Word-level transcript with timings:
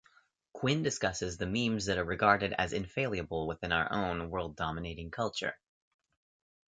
Quinn 0.53 0.81
discusses 0.81 1.37
the 1.37 1.45
memes 1.45 1.85
that 1.85 1.99
are 1.99 2.03
regarded 2.03 2.53
as 2.57 2.73
infallible 2.73 3.45
within 3.45 3.71
our 3.71 3.91
own, 3.93 4.31
world-dominating 4.31 5.11
culture. 5.11 5.55